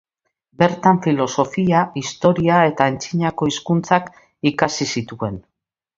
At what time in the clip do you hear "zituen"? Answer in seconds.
4.95-5.39